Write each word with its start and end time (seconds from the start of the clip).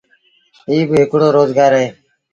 ايٚ 0.69 0.87
با 0.89 0.95
هڪڙو 1.01 1.27
روزگآر 1.37 1.71
اهي۔ 1.77 1.87